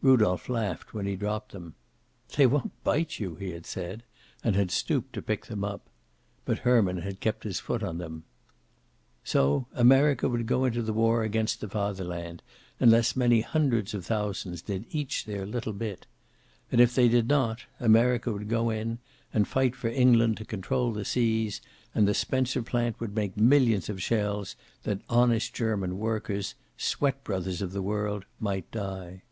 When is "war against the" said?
10.92-11.68